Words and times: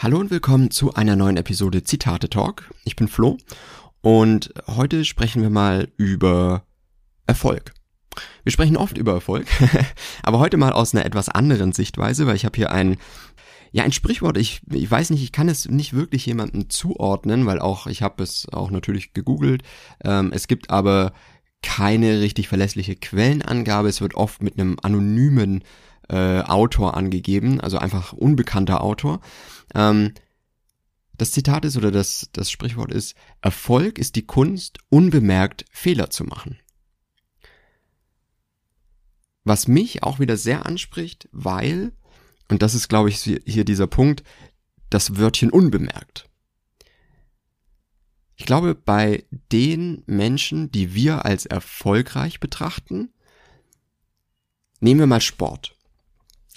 Hallo 0.00 0.20
und 0.20 0.30
willkommen 0.30 0.70
zu 0.70 0.94
einer 0.94 1.16
neuen 1.16 1.36
Episode 1.36 1.82
Zitate 1.82 2.30
Talk. 2.30 2.72
Ich 2.84 2.94
bin 2.94 3.08
Flo 3.08 3.36
und 4.00 4.54
heute 4.68 5.04
sprechen 5.04 5.42
wir 5.42 5.50
mal 5.50 5.88
über 5.96 6.62
Erfolg. 7.26 7.74
Wir 8.44 8.52
sprechen 8.52 8.76
oft 8.76 8.96
über 8.96 9.14
Erfolg, 9.14 9.48
aber 10.22 10.38
heute 10.38 10.56
mal 10.56 10.70
aus 10.70 10.94
einer 10.94 11.04
etwas 11.04 11.28
anderen 11.28 11.72
Sichtweise, 11.72 12.28
weil 12.28 12.36
ich 12.36 12.44
habe 12.44 12.54
hier 12.54 12.70
ein 12.70 12.96
ja 13.72 13.82
ein 13.82 13.90
Sprichwort. 13.90 14.38
Ich, 14.38 14.60
ich 14.72 14.88
weiß 14.88 15.10
nicht, 15.10 15.24
ich 15.24 15.32
kann 15.32 15.48
es 15.48 15.68
nicht 15.68 15.94
wirklich 15.94 16.26
jemandem 16.26 16.70
zuordnen, 16.70 17.44
weil 17.46 17.58
auch 17.58 17.88
ich 17.88 18.00
habe 18.00 18.22
es 18.22 18.46
auch 18.52 18.70
natürlich 18.70 19.14
gegoogelt. 19.14 19.64
Ähm, 20.04 20.30
es 20.32 20.46
gibt 20.46 20.70
aber 20.70 21.12
keine 21.60 22.20
richtig 22.20 22.46
verlässliche 22.46 22.94
Quellenangabe. 22.94 23.88
Es 23.88 24.00
wird 24.00 24.14
oft 24.14 24.44
mit 24.44 24.60
einem 24.60 24.76
anonymen 24.80 25.64
äh, 26.08 26.40
Autor 26.40 26.96
angegeben, 26.96 27.60
also 27.60 27.78
einfach 27.78 28.12
unbekannter 28.12 28.82
Autor. 28.82 29.20
Ähm, 29.74 30.14
das 31.16 31.32
Zitat 31.32 31.64
ist 31.64 31.76
oder 31.76 31.90
das, 31.90 32.30
das 32.32 32.50
Sprichwort 32.50 32.92
ist, 32.92 33.16
Erfolg 33.42 33.98
ist 33.98 34.16
die 34.16 34.26
Kunst, 34.26 34.78
unbemerkt 34.88 35.64
Fehler 35.70 36.10
zu 36.10 36.24
machen. 36.24 36.58
Was 39.44 39.66
mich 39.66 40.02
auch 40.02 40.20
wieder 40.20 40.36
sehr 40.36 40.66
anspricht, 40.66 41.28
weil, 41.32 41.92
und 42.48 42.62
das 42.62 42.74
ist, 42.74 42.88
glaube 42.88 43.08
ich, 43.08 43.18
hier 43.18 43.64
dieser 43.64 43.86
Punkt, 43.86 44.22
das 44.90 45.16
Wörtchen 45.16 45.50
unbemerkt. 45.50 46.28
Ich 48.36 48.46
glaube, 48.46 48.76
bei 48.76 49.24
den 49.52 50.04
Menschen, 50.06 50.70
die 50.70 50.94
wir 50.94 51.24
als 51.24 51.44
erfolgreich 51.44 52.38
betrachten, 52.38 53.12
nehmen 54.80 55.00
wir 55.00 55.06
mal 55.08 55.20
Sport. 55.20 55.77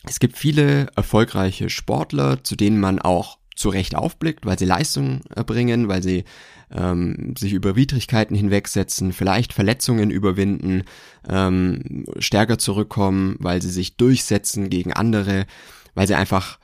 Es 0.03 0.19
gibt 0.19 0.37
viele 0.37 0.87
erfolgreiche 0.95 1.69
Sportler, 1.69 2.43
zu 2.43 2.55
denen 2.55 2.79
man 2.79 2.99
auch 2.99 3.37
zu 3.55 3.69
Recht 3.69 3.95
aufblickt, 3.95 4.45
weil 4.45 4.57
sie 4.57 4.65
Leistungen 4.65 5.21
erbringen, 5.29 5.87
weil 5.87 6.01
sie 6.01 6.23
ähm, 6.71 7.35
sich 7.37 7.53
über 7.53 7.75
Widrigkeiten 7.75 8.35
hinwegsetzen, 8.35 9.13
vielleicht 9.13 9.53
Verletzungen 9.53 10.09
überwinden, 10.09 10.83
ähm, 11.29 12.05
stärker 12.17 12.57
zurückkommen, 12.57 13.35
weil 13.39 13.61
sie 13.61 13.69
sich 13.69 13.97
durchsetzen 13.97 14.69
gegen 14.69 14.93
andere, 14.93 15.45
weil 15.93 16.07
sie 16.07 16.15
einfach 16.15 16.59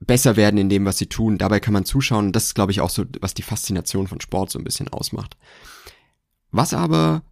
besser 0.00 0.36
werden 0.36 0.58
in 0.58 0.68
dem, 0.68 0.84
was 0.84 0.98
sie 0.98 1.06
tun. 1.06 1.38
Dabei 1.38 1.60
kann 1.60 1.72
man 1.72 1.84
zuschauen. 1.84 2.32
Das 2.32 2.44
ist, 2.44 2.54
glaube 2.54 2.72
ich, 2.72 2.80
auch 2.80 2.90
so, 2.90 3.04
was 3.20 3.34
die 3.34 3.42
Faszination 3.42 4.06
von 4.06 4.20
Sport 4.20 4.50
so 4.50 4.58
ein 4.58 4.64
bisschen 4.64 4.88
ausmacht. 4.88 5.36
Was 6.50 6.74
aber 6.74 7.22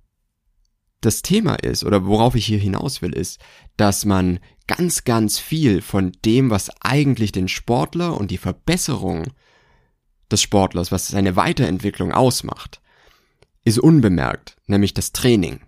das 1.07 1.23
Thema 1.23 1.55
ist 1.55 1.85
oder 1.85 2.05
worauf 2.05 2.35
ich 2.35 2.47
hier 2.47 2.59
hinaus 2.59 3.01
will, 3.01 3.13
ist, 3.13 3.41
dass 3.77 4.05
man 4.05 4.41
ganz, 4.67 5.05
ganz 5.05 5.39
viel 5.39 5.81
von 5.81 6.13
dem, 6.25 6.51
was 6.51 6.71
eigentlich 6.81 7.33
den 7.33 7.49
Sportler 7.49 8.19
und 8.19 8.31
die 8.31 8.39
Verbesserung 8.39 9.29
des 10.31 10.43
Sportlers, 10.43 10.91
was 10.91 11.09
seine 11.09 11.37
Weiterentwicklung 11.37 12.13
ausmacht, 12.13 12.81
ist 13.65 13.79
unbemerkt, 13.79 14.57
nämlich 14.67 14.95
das 14.95 15.13
Training. 15.13 15.61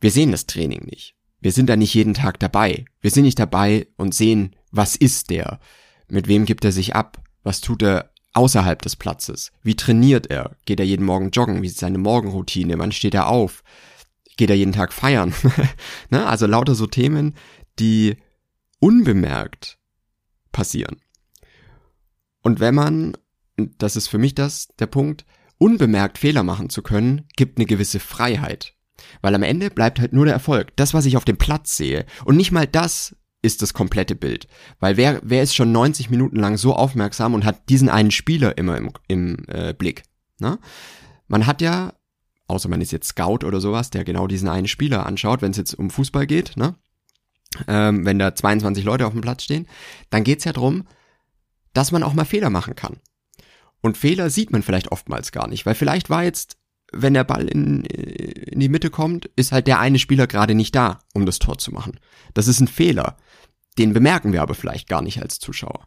Wir 0.00 0.10
sehen 0.10 0.32
das 0.32 0.46
Training 0.46 0.84
nicht. 0.84 1.14
Wir 1.40 1.52
sind 1.52 1.68
da 1.68 1.76
nicht 1.76 1.94
jeden 1.94 2.14
Tag 2.14 2.38
dabei. 2.38 2.84
Wir 3.00 3.10
sind 3.10 3.24
nicht 3.24 3.38
dabei 3.38 3.86
und 3.96 4.14
sehen, 4.14 4.54
was 4.70 4.96
ist 4.96 5.30
der? 5.30 5.60
Mit 6.08 6.28
wem 6.28 6.44
gibt 6.44 6.64
er 6.64 6.72
sich 6.72 6.94
ab? 6.94 7.22
Was 7.42 7.60
tut 7.60 7.82
er 7.82 8.10
außerhalb 8.34 8.82
des 8.82 8.96
Platzes? 8.96 9.52
Wie 9.62 9.76
trainiert 9.76 10.26
er? 10.26 10.56
Geht 10.66 10.80
er 10.80 10.86
jeden 10.86 11.06
Morgen 11.06 11.30
joggen? 11.30 11.62
Wie 11.62 11.66
ist 11.66 11.78
seine 11.78 11.98
Morgenroutine? 11.98 12.78
Wann 12.78 12.92
steht 12.92 13.14
er 13.14 13.28
auf? 13.28 13.62
Geht 14.36 14.50
er 14.50 14.56
jeden 14.56 14.72
Tag 14.72 14.92
feiern? 14.92 15.34
ne? 16.10 16.26
Also 16.26 16.46
lauter 16.46 16.74
so 16.74 16.86
Themen, 16.86 17.34
die 17.78 18.16
unbemerkt 18.78 19.78
passieren. 20.52 21.00
Und 22.42 22.60
wenn 22.60 22.74
man, 22.74 23.16
das 23.56 23.96
ist 23.96 24.08
für 24.08 24.18
mich 24.18 24.34
das, 24.34 24.68
der 24.78 24.86
Punkt, 24.86 25.24
unbemerkt 25.58 26.18
Fehler 26.18 26.42
machen 26.42 26.70
zu 26.70 26.82
können, 26.82 27.26
gibt 27.36 27.58
eine 27.58 27.66
gewisse 27.66 28.00
Freiheit. 28.00 28.74
Weil 29.20 29.34
am 29.34 29.42
Ende 29.42 29.70
bleibt 29.70 30.00
halt 30.00 30.12
nur 30.12 30.24
der 30.24 30.34
Erfolg. 30.34 30.74
Das, 30.76 30.94
was 30.94 31.06
ich 31.06 31.16
auf 31.16 31.24
dem 31.24 31.36
Platz 31.36 31.76
sehe. 31.76 32.06
Und 32.24 32.36
nicht 32.36 32.52
mal 32.52 32.66
das 32.66 33.16
ist 33.42 33.62
das 33.62 33.74
komplette 33.74 34.14
Bild. 34.14 34.48
Weil 34.80 34.96
wer, 34.96 35.20
wer 35.22 35.42
ist 35.42 35.54
schon 35.54 35.72
90 35.72 36.10
Minuten 36.10 36.36
lang 36.36 36.56
so 36.56 36.74
aufmerksam 36.74 37.34
und 37.34 37.44
hat 37.44 37.68
diesen 37.68 37.88
einen 37.88 38.10
Spieler 38.10 38.56
immer 38.58 38.76
im, 38.76 38.90
im 39.08 39.36
äh, 39.48 39.74
Blick? 39.74 40.02
Ne? 40.38 40.58
Man 41.28 41.46
hat 41.46 41.60
ja, 41.60 41.94
außer 42.48 42.68
man 42.68 42.80
ist 42.80 42.92
jetzt 42.92 43.08
Scout 43.08 43.44
oder 43.44 43.60
sowas, 43.60 43.90
der 43.90 44.04
genau 44.04 44.26
diesen 44.26 44.48
einen 44.48 44.68
Spieler 44.68 45.06
anschaut, 45.06 45.42
wenn 45.42 45.50
es 45.50 45.56
jetzt 45.56 45.74
um 45.74 45.90
Fußball 45.90 46.26
geht, 46.26 46.56
ne? 46.56 46.74
ähm, 47.68 48.04
wenn 48.04 48.18
da 48.18 48.34
22 48.34 48.84
Leute 48.84 49.06
auf 49.06 49.12
dem 49.12 49.22
Platz 49.22 49.44
stehen, 49.44 49.66
dann 50.10 50.24
geht's 50.24 50.44
ja 50.44 50.52
drum, 50.52 50.86
dass 51.72 51.92
man 51.92 52.02
auch 52.02 52.14
mal 52.14 52.24
Fehler 52.24 52.50
machen 52.50 52.74
kann. 52.74 52.98
Und 53.80 53.96
Fehler 53.96 54.30
sieht 54.30 54.50
man 54.50 54.62
vielleicht 54.62 54.90
oftmals 54.92 55.32
gar 55.32 55.48
nicht, 55.48 55.66
weil 55.66 55.74
vielleicht 55.74 56.10
war 56.10 56.24
jetzt, 56.24 56.56
wenn 56.92 57.14
der 57.14 57.24
Ball 57.24 57.48
in, 57.48 57.84
in 57.84 58.60
die 58.60 58.68
Mitte 58.68 58.90
kommt, 58.90 59.26
ist 59.36 59.52
halt 59.52 59.66
der 59.66 59.80
eine 59.80 59.98
Spieler 59.98 60.26
gerade 60.26 60.54
nicht 60.54 60.74
da, 60.74 61.00
um 61.14 61.26
das 61.26 61.38
Tor 61.38 61.58
zu 61.58 61.72
machen. 61.72 62.00
Das 62.34 62.48
ist 62.48 62.60
ein 62.60 62.68
Fehler. 62.68 63.16
Den 63.78 63.92
bemerken 63.92 64.32
wir 64.32 64.42
aber 64.42 64.54
vielleicht 64.54 64.88
gar 64.88 65.02
nicht 65.02 65.20
als 65.20 65.38
Zuschauer. 65.38 65.84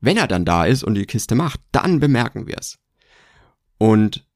Wenn 0.00 0.16
er 0.16 0.28
dann 0.28 0.44
da 0.44 0.64
ist 0.64 0.82
und 0.82 0.94
die 0.94 1.06
Kiste 1.06 1.34
macht, 1.34 1.60
dann 1.72 2.00
bemerken 2.00 2.46
wir 2.46 2.56
es. 2.58 2.78
Und 3.76 4.26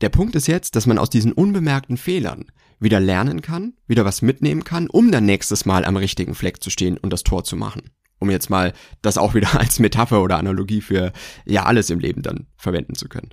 der 0.00 0.08
Punkt 0.08 0.36
ist 0.36 0.46
jetzt, 0.46 0.76
dass 0.76 0.86
man 0.86 0.98
aus 0.98 1.10
diesen 1.10 1.32
unbemerkten 1.32 1.96
Fehlern 1.96 2.46
wieder 2.80 3.00
lernen 3.00 3.42
kann, 3.42 3.74
wieder 3.86 4.04
was 4.04 4.22
mitnehmen 4.22 4.64
kann, 4.64 4.88
um 4.88 5.10
dann 5.10 5.26
nächstes 5.26 5.66
Mal 5.66 5.84
am 5.84 5.96
richtigen 5.96 6.34
Fleck 6.34 6.62
zu 6.62 6.70
stehen 6.70 6.96
und 6.96 7.12
das 7.12 7.24
Tor 7.24 7.44
zu 7.44 7.56
machen. 7.56 7.90
Um 8.20 8.30
jetzt 8.30 8.50
mal 8.50 8.72
das 9.02 9.18
auch 9.18 9.34
wieder 9.34 9.54
als 9.60 9.78
Metapher 9.78 10.22
oder 10.22 10.38
Analogie 10.38 10.80
für 10.80 11.12
ja 11.44 11.64
alles 11.64 11.90
im 11.90 11.98
Leben 11.98 12.22
dann 12.22 12.46
verwenden 12.56 12.94
zu 12.94 13.08
können. 13.08 13.30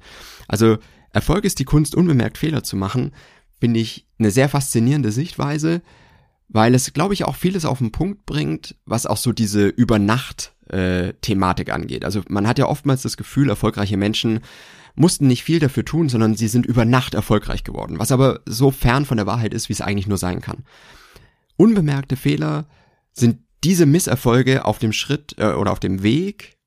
Also 0.48 0.78
Erfolg 1.12 1.46
ist 1.46 1.60
die 1.60 1.66
Kunst, 1.66 1.96
unbemerkt 1.96 2.38
Fehler 2.38 2.64
zu 2.64 2.76
machen, 2.76 3.12
finde 3.60 3.80
ich 3.80 4.08
eine 4.20 4.32
sehr 4.32 4.50
faszinierende 4.50 5.12
Sichtweise, 5.12 5.82
weil 6.48 6.76
es, 6.76 6.94
glaube 6.94 7.14
ich, 7.14 7.26
auch 7.26 7.36
vieles 7.36 7.66
auf 7.66 7.80
den 7.80 7.92
Punkt 7.92 8.26
bringt, 8.26 8.76
was 8.86 9.06
auch 9.06 9.18
so 9.18 9.32
diese 9.32 9.68
Übernacht-Thematik 9.68 11.70
äh, 11.70 11.72
angeht. 11.72 12.06
Also 12.06 12.22
man 12.28 12.48
hat 12.48 12.60
ja 12.60 12.68
oftmals 12.68 13.02
das 13.02 13.18
Gefühl, 13.18 13.50
erfolgreiche 13.50 13.98
Menschen 13.98 14.42
mussten 14.96 15.28
nicht 15.28 15.44
viel 15.44 15.60
dafür 15.60 15.86
tun, 15.86 16.10
sondern 16.10 16.36
sie 16.36 16.48
sind 16.48 16.66
über 16.66 16.86
Nacht 16.86 17.14
erfolgreich 17.14 17.64
geworden, 17.64 18.00
was 18.00 18.12
aber 18.12 18.42
so 18.46 18.72
fern 18.72 19.06
von 19.06 19.18
der 19.18 19.26
Wahrheit 19.26 19.54
ist, 19.54 19.70
wie 19.70 19.74
es 19.74 19.82
eigentlich 19.82 20.08
nur 20.08 20.18
sein 20.18 20.42
kann. 20.42 20.64
Unbemerkte 21.58 22.16
Fehler 22.16 22.68
sind 23.12 23.40
diese 23.64 23.86
Misserfolge 23.86 24.66
auf 24.66 24.80
dem 24.80 24.94
Schritt 24.94 25.36
äh, 25.38 25.54
oder 25.54 25.72
auf 25.72 25.80
dem 25.80 26.04
Weg, 26.04 26.58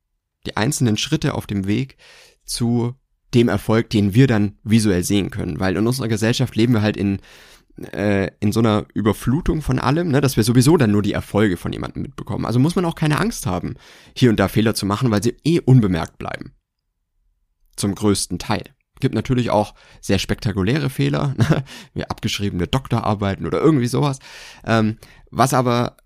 die 0.47 0.56
einzelnen 0.56 0.97
Schritte 0.97 1.34
auf 1.34 1.47
dem 1.47 1.67
Weg 1.67 1.97
zu 2.44 2.94
dem 3.34 3.49
Erfolg, 3.49 3.91
den 3.91 4.15
wir 4.15 4.27
dann 4.27 4.56
visuell 4.62 5.05
sehen 5.05 5.31
können, 5.31 5.61
weil 5.61 5.77
in 5.77 5.87
unserer 5.87 6.09
Gesellschaft 6.09 6.56
leben 6.56 6.72
wir 6.72 6.83
halt 6.83 6.97
in 6.97 7.19
äh, 7.93 8.31
in 8.41 8.50
so 8.50 8.59
einer 8.59 8.87
Überflutung 8.93 9.62
von 9.62 9.78
allem, 9.78 10.09
ne, 10.09 10.21
dass 10.21 10.37
wir 10.37 10.43
sowieso 10.43 10.77
dann 10.77 10.91
nur 10.91 11.03
die 11.03 11.12
Erfolge 11.12 11.56
von 11.56 11.72
jemandem 11.72 12.03
mitbekommen. 12.03 12.44
Also 12.44 12.59
muss 12.59 12.75
man 12.75 12.84
auch 12.84 12.97
keine 12.97 13.21
Angst 13.21 13.47
haben, 13.47 13.75
hier 14.17 14.31
und 14.31 14.41
da 14.41 14.49
Fehler 14.49 14.75
zu 14.75 14.84
machen, 14.84 15.12
weil 15.12 15.22
sie 15.22 15.37
eh 15.44 15.61
unbemerkt 15.61 16.19
bleiben 16.19 16.55
zum 17.78 17.94
größten 17.94 18.39
Teil. 18.39 18.65
Gibt 19.00 19.15
natürlich 19.15 19.50
auch 19.50 19.75
sehr 20.00 20.19
spektakuläre 20.19 20.91
Fehler, 20.91 21.34
ne? 21.39 21.65
wie 21.94 22.05
abgeschriebene 22.05 22.66
Doktorarbeiten 22.66 23.47
oder 23.47 23.61
irgendwie 23.61 23.87
sowas, 23.87 24.19
ähm, 24.65 24.99
was 25.31 25.55
aber 25.55 25.97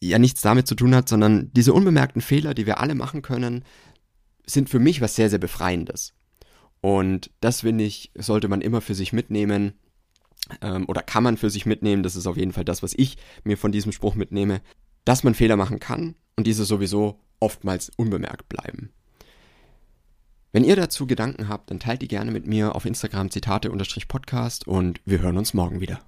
ja 0.00 0.18
nichts 0.18 0.40
damit 0.42 0.66
zu 0.66 0.74
tun 0.74 0.94
hat, 0.94 1.08
sondern 1.08 1.50
diese 1.52 1.72
unbemerkten 1.72 2.20
Fehler, 2.20 2.54
die 2.54 2.66
wir 2.66 2.80
alle 2.80 2.94
machen 2.94 3.22
können, 3.22 3.64
sind 4.46 4.68
für 4.68 4.78
mich 4.78 5.00
was 5.00 5.16
sehr, 5.16 5.30
sehr 5.30 5.38
Befreiendes. 5.38 6.14
Und 6.80 7.30
das 7.40 7.62
finde 7.62 7.84
ich, 7.84 8.12
sollte 8.14 8.48
man 8.48 8.60
immer 8.60 8.80
für 8.80 8.94
sich 8.94 9.12
mitnehmen 9.12 9.74
ähm, 10.60 10.84
oder 10.88 11.02
kann 11.02 11.24
man 11.24 11.36
für 11.36 11.50
sich 11.50 11.66
mitnehmen. 11.66 12.02
Das 12.02 12.16
ist 12.16 12.26
auf 12.26 12.36
jeden 12.36 12.52
Fall 12.52 12.64
das, 12.64 12.82
was 12.82 12.94
ich 12.96 13.16
mir 13.44 13.56
von 13.56 13.72
diesem 13.72 13.92
Spruch 13.92 14.14
mitnehme, 14.14 14.60
dass 15.04 15.24
man 15.24 15.34
Fehler 15.34 15.56
machen 15.56 15.80
kann 15.80 16.14
und 16.36 16.46
diese 16.46 16.64
sowieso 16.64 17.20
oftmals 17.40 17.90
unbemerkt 17.96 18.48
bleiben. 18.48 18.90
Wenn 20.56 20.64
ihr 20.64 20.74
dazu 20.74 21.06
Gedanken 21.06 21.50
habt, 21.50 21.70
dann 21.70 21.80
teilt 21.80 22.00
die 22.00 22.08
gerne 22.08 22.30
mit 22.30 22.46
mir 22.46 22.74
auf 22.74 22.86
Instagram 22.86 23.30
Zitate-Podcast 23.30 24.66
und 24.66 25.02
wir 25.04 25.20
hören 25.20 25.36
uns 25.36 25.52
morgen 25.52 25.82
wieder. 25.82 26.00